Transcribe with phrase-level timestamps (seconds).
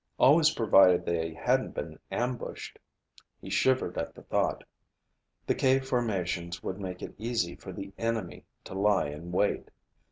[0.17, 2.79] Always provided they hadn't been ambushed.
[3.39, 4.63] He shivered at the thought.
[5.45, 9.69] The cave formations would make it easy for the enemy to lie in wait.